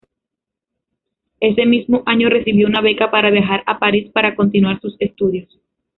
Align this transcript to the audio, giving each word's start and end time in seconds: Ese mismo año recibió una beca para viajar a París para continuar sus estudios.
Ese 1.41 1.63
mismo 1.67 2.01
año 2.07 2.27
recibió 2.27 2.65
una 2.65 2.81
beca 2.81 3.11
para 3.11 3.29
viajar 3.29 3.61
a 3.67 3.77
París 3.77 4.09
para 4.11 4.35
continuar 4.35 4.81
sus 4.81 4.95
estudios. 4.99 5.59